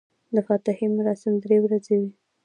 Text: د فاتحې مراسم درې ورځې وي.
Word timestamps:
د 0.35 0.37
فاتحې 0.47 0.87
مراسم 0.95 1.33
درې 1.43 1.57
ورځې 1.63 1.95
وي. 2.01 2.11